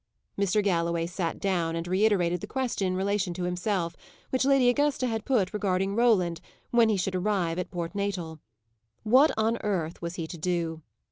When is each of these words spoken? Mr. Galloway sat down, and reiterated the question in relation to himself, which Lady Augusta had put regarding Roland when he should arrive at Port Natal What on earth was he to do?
Mr. 0.35 0.63
Galloway 0.63 1.05
sat 1.05 1.39
down, 1.39 1.75
and 1.75 1.87
reiterated 1.87 2.41
the 2.41 2.47
question 2.47 2.87
in 2.87 2.95
relation 2.95 3.35
to 3.35 3.43
himself, 3.43 3.95
which 4.31 4.45
Lady 4.45 4.67
Augusta 4.67 5.05
had 5.05 5.25
put 5.25 5.53
regarding 5.53 5.95
Roland 5.95 6.41
when 6.71 6.89
he 6.89 6.97
should 6.97 7.13
arrive 7.13 7.59
at 7.59 7.69
Port 7.69 7.93
Natal 7.93 8.39
What 9.03 9.29
on 9.37 9.57
earth 9.61 10.01
was 10.01 10.15
he 10.15 10.25
to 10.25 10.39
do? 10.39 10.81